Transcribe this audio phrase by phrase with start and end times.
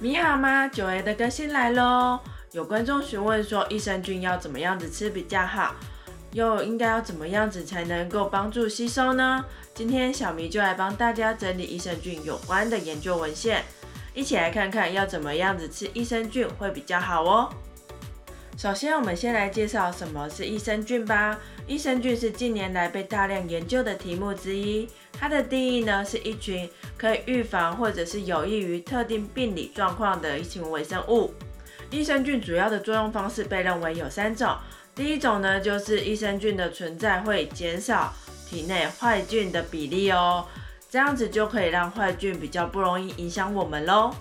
[0.00, 0.68] 你好吗？
[0.68, 2.20] 九 A 的更新来喽！
[2.52, 5.74] 有观众询问说，益生菌要怎么样子吃比较好？
[6.30, 9.44] 又应该要怎么样子才能够帮助吸收呢？
[9.74, 13.64] 今天小咪就来帮大家整理益生菌有关的研究文献，
[14.14, 17.52] 一起来看看要怎么样子吃益生菌会比较好哦。
[18.58, 21.38] 首先，我们先来介绍什么是益生菌吧。
[21.68, 24.88] 益生菌是近年来被大量研究的题目之一。
[25.12, 31.32] 它的定义呢，是一群可以预防或者是有益于特定病理状况的一群微生物。
[31.92, 34.56] 益生菌主要的作用方式被认为有三种。
[34.92, 38.12] 第一种呢，就是益生菌的存在会减少
[38.50, 40.44] 体内坏菌的比例哦，
[40.90, 44.12] 这样子就可以让坏菌比较不容易影响我们喽。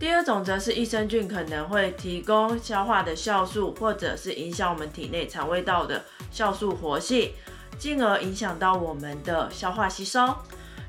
[0.00, 7.32] 第二种则是益生菌可能会提供消化的酵素，或者是影响我们体内肠胃道的酵素活性，
[7.78, 10.34] 进而影响到我们的消化吸收。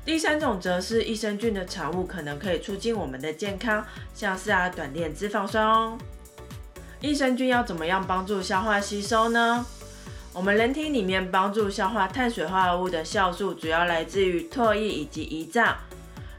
[0.02, 5.98] 第三种则是益生菌的产物可能可以促进我们的健康，像是啊短链脂肪酸哦。
[7.00, 9.66] 益生菌要怎么样帮助消化吸收呢？
[10.32, 15.76] 我们人体里面帮助消化碳水化合物的酵素主要来自于唾液以及胰脏。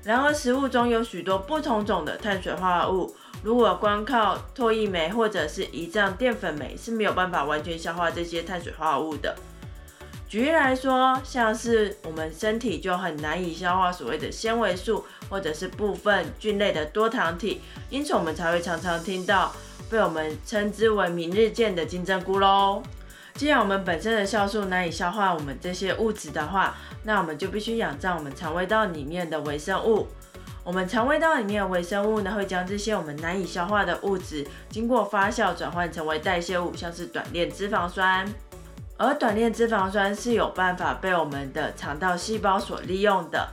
[0.03, 9.33] 然而，食物中有许多不同种的碳水化合物，如果光靠唾液酶或者是胰脏淀粉酶是没有办法完全消化这些碳水化合物的。
[10.27, 19.53] 举例来说，像是我们身体就很难以消化所谓的纤维素或者是部分菌类的多糖体，因此我们才会常常听到
[19.89, 22.81] 被我们称之为“明日见”的金针菇喽。
[23.35, 30.07] 既然我们本身的酵素难以消化我们这些物质的话，那我们就必须仰仗我们肠胃道里面的微生物。
[30.63, 38.25] 我们肠胃道里面的微生物呢，会将这些我们难以消化的物质，经过发酵转换成为代谢物，像是短链脂肪酸。
[38.97, 43.49] 而短链脂肪酸是有办法被我们的肠道细胞所利用的。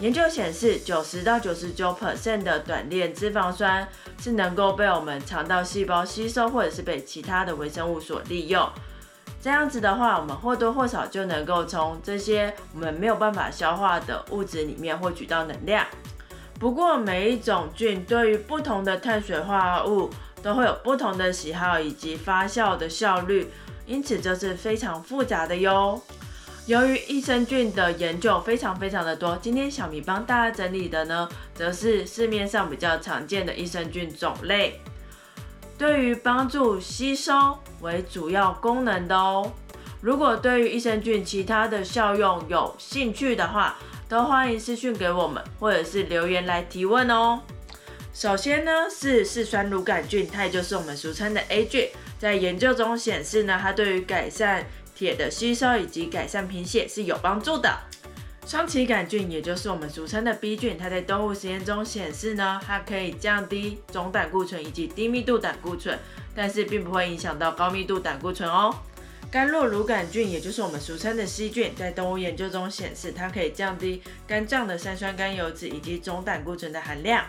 [0.00, 3.88] 研究显示，九十到九十九 percent 的短链脂肪酸
[4.20, 8.70] 是能够被我们肠道细胞吸收，或者是被其他的微生物所利用。
[9.40, 15.86] 这样子的话，我们或多或少就能够从这些我们没有办法消化的物质里面获取到能量。
[16.58, 20.10] 不过，每一种菌对于不同的碳水化合物
[20.42, 23.48] 都会有不同的喜好以及发酵的效率，
[23.86, 26.02] 因此这是非常复杂的哟。
[26.66, 34.80] 由于益生菌的研究非常非常的多，今天小米帮大家整理的呢，则是市面上比较常见的益生菌种类。
[35.78, 39.50] 对于帮助吸收为主要功能的哦。
[40.00, 43.76] 如果对于益生菌其他的效用有兴趣的话，
[44.08, 47.40] 都欢迎私讯给我们，或者是留言来提问哦。
[48.12, 54.66] 首先呢是嗜酸乳杆菌，它也就是我们俗称的 A 菌，在研究中显示呢，它对于改善
[54.96, 57.78] 铁的吸收以及改善贫血是有帮助的。
[58.48, 65.98] 双歧杆菌，也就是我们俗称的 B 菌，它在动物实验中显示呢，它可以降低总胆固醇以及低密度胆固醇，
[66.34, 68.74] 但是并不会影响到高密度胆固醇哦。
[69.30, 77.26] 甘洛乳杆菌，也就是我们俗称的 C 菌，在动物研究中显示，它可以降低肝脏的三酸甘油脂以及总胆固醇的含量。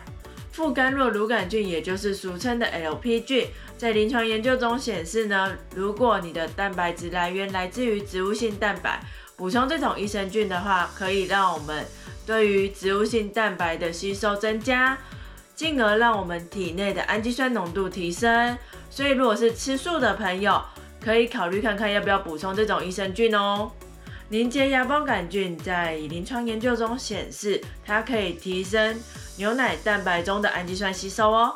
[0.53, 3.47] 副甘洛乳杆菌，也就是俗称的 LP 菌，
[3.77, 9.01] 在临床研究中显示呢，如果你的蛋白质来源来自于植物性蛋白。
[9.39, 11.85] 补充这种益生菌的话，可以让我们
[12.25, 14.97] 对于植物性蛋白的吸收增加，
[15.55, 18.57] 进而让我们体内的氨基酸浓度提升。
[18.89, 20.61] 所以，如果是吃素的朋友，
[21.01, 23.71] 可以考虑看看要不要补充这种益生菌哦。
[24.27, 28.99] 凝结芽孢杆菌在临床研究中显示，它可以提升
[29.37, 31.55] 牛奶蛋白中的氨基酸吸收哦。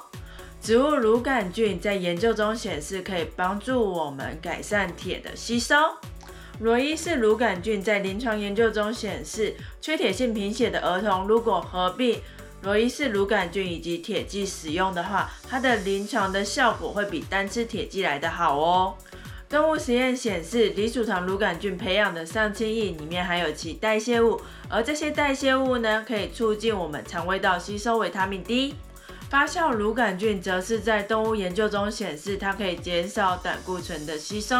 [0.61, 5.75] 植物乳杆菌在研究中显示，可以帮助我们改善铁的吸收。
[6.59, 12.21] 罗伊氏乳杆菌在临床研究中显示，缺铁性贫血的儿童如果合并
[12.61, 18.93] 罗伊氏乳杆菌以及铁剂使用的话，它的临床的效果会比单吃铁剂来的好哦。
[19.49, 24.39] 动物实验显示，梨薯糖乳杆菌培养的上清液里面含有其代谢物，
[24.69, 28.75] 而这些代谢物呢，可以促进我们肠胃道吸收维他命 D。
[29.29, 34.55] 发酵乳杆菌则是在动物研究中显示，它可以减少胆固醇的吸收。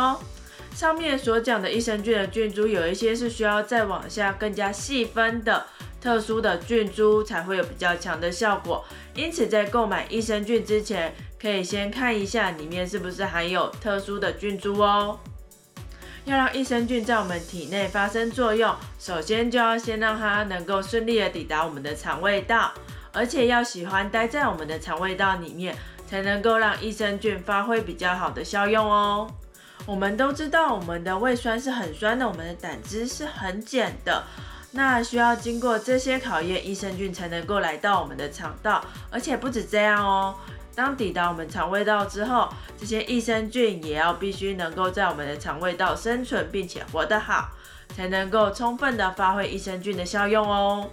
[0.73, 5.65] 上面所讲的益生菌的菌株，有一些是需要再往下更加细分的
[6.01, 8.83] 特殊的菌株，才会有比较强的效果。
[9.13, 15.19] 因此，在购买益生菌之前，可以先看一下里面是不是含有特殊的菌株哦。
[16.25, 22.73] 要让益生菌在我们体内发生作用，首先就要先让它能够顺利的抵达我们的肠胃道，
[23.11, 25.75] 而且要喜欢待在我们的肠胃道里面，
[26.07, 29.27] 才能够让益生菌发挥比较好的效用哦。
[29.85, 34.23] 我们都知道，我们的胃酸是很酸的，我们的胆汁是很碱的。
[34.71, 38.83] 那需要经过这些考验，益生菌才能够来到我们的肠道。
[39.11, 40.35] 而且不止这样哦，
[40.73, 42.47] 当抵达我们肠胃道之后，
[42.77, 47.49] 这些益生菌也要必须能够在我们的肠胃道生存，并且活得好，
[47.95, 50.89] 才能够充分的发挥益生菌的效用哦。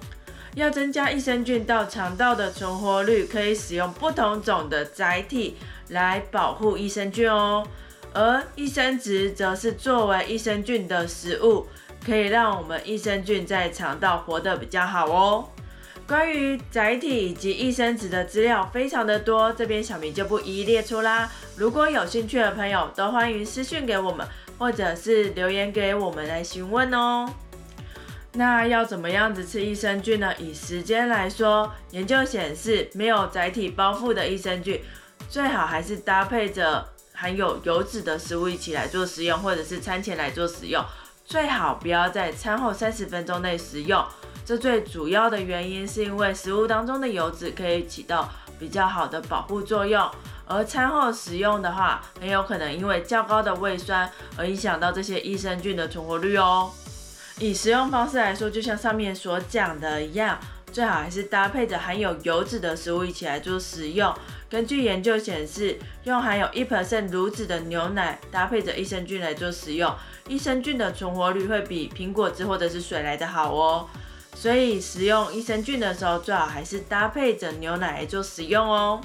[0.56, 5.56] 要增加益生菌到肠道的存活率，可以使用不同种的载体
[5.88, 7.64] 来保护益生菌哦。
[8.12, 11.66] 而益生值则是作为益生菌的食物，
[12.04, 15.48] 可以让我们益生菌在肠道活得比较好哦。
[16.06, 21.30] 关于载体以及益生值的资料非常的多，这边小明就不一一列出啦。
[21.56, 24.26] 如果有兴趣的朋友，都欢迎私讯给我们，
[24.58, 27.32] 或者是留言给我们来询问哦。
[28.32, 30.34] 那要怎么样子吃益生菌呢？
[30.38, 34.80] 以时间来说，研究显示，没有载体包覆的益生菌，
[35.28, 36.88] 最好还是搭配着
[37.20, 40.82] 含有油脂的食物一起来做食用，或者是餐前来做食用。
[41.22, 44.02] 最好不要在餐后三十分钟内食用。
[44.42, 48.26] 这最主要的原因是因为食物当中的油脂可以起到
[48.58, 50.10] 比较好的保护作用，
[50.46, 56.70] 而餐后食用的话，很有可能因为较高的胃酸而影响到这些益生菌的存活率哦。
[57.38, 60.40] 以食用方式来说，就像上面所讲的一样，
[60.72, 64.12] 最好还是搭配着含有油脂的食物一起来做食用。
[64.50, 69.94] 根据研究显示，用含有一 percent 乳脂的牛奶搭配着益生菌来做食用，
[70.26, 73.86] 益生菌的存活率会比苹果汁或者是水来的好哦。
[74.34, 79.00] 所以食用益生菌的时候，最好还是搭配着牛奶来做使用哦。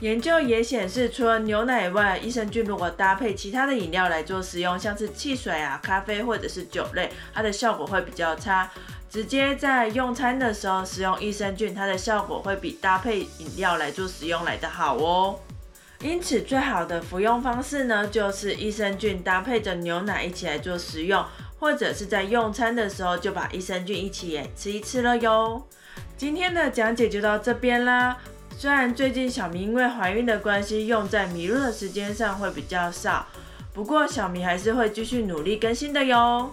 [0.00, 8.70] 研究也显示，除了牛奶以外，益生菌如果搭配其他的饮料来做食用，像是汽水啊、咖啡或者是酒类，它的效果会比较差。
[9.10, 15.38] 直接在用餐的时候食用益生菌，它的效果会比搭配饮料来做食用来的好哦。
[16.00, 21.22] 因此，最好的服用方式呢，就是益生菌搭配着牛奶一起来做食用，
[21.58, 25.62] 或者是在用餐的时候就把益生菌一起吃一吃了哟。
[26.16, 28.16] 今天的讲解就到这边啦。
[28.60, 33.26] 虽然最近小明因为怀孕的关系，用在迷路的时间上会比较少，
[33.72, 36.50] 不过小明还是会继续努力更新的哟。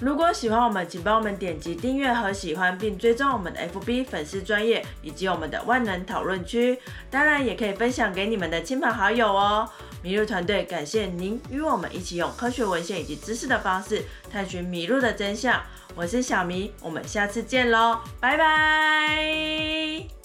[0.00, 6.78] 如果喜欢我们，请帮我们点击订阅和喜欢，并追踪我们的 FB 粉丝专业以及我们的万能讨论区。
[7.10, 9.66] 当然，也可以分享给你们的亲朋好友哦。
[10.02, 15.58] 迷路团队感谢您与我们一起用科学文献以及知识的方式探寻迷路的真相。
[15.94, 20.19] 我是小迷，我们下次见喽，拜拜。